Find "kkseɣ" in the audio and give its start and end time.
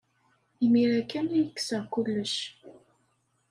1.49-1.83